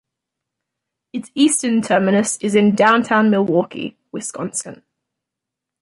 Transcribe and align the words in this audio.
Its 1.13 1.29
eastern 1.35 1.83
terminus 1.83 2.37
is 2.37 2.55
in 2.55 2.73
downtown 2.73 3.29
Milwaukee, 3.29 3.99
Wisconsin. 4.11 4.81